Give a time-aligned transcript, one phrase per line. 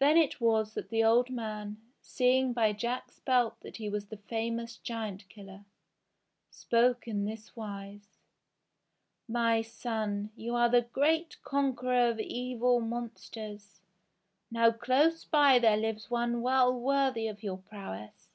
[0.00, 4.16] Then it was that the old man, seeing by Jack's belt that he was the
[4.16, 5.64] famous Giant Killer,
[6.50, 8.18] spoke in this wise:
[9.28, 10.30] "My son!
[10.34, 13.78] You are the great conqueror of evil mon sters.
[14.50, 18.30] Now close by there lives one well worthy of your prowess.